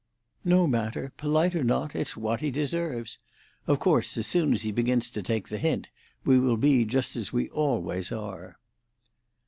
"No 0.43 0.65
matter, 0.65 1.11
polite 1.17 1.53
or 1.55 1.63
not, 1.63 1.93
it's 1.95 2.17
what 2.17 2.41
he 2.41 2.49
deserves. 2.49 3.19
Of 3.67 3.77
course, 3.77 4.17
as 4.17 4.25
soon 4.25 4.51
as 4.51 4.63
he 4.63 4.71
begins 4.71 5.11
to 5.11 5.21
take 5.21 5.49
the 5.49 5.59
hint, 5.59 5.89
we 6.25 6.39
will 6.39 6.57
be 6.57 6.85
just 6.85 7.15
as 7.15 7.31
we 7.31 7.49
always 7.51 8.11
are." 8.11 8.57